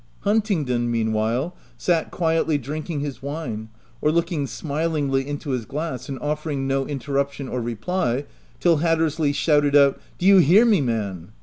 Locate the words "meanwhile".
0.89-1.55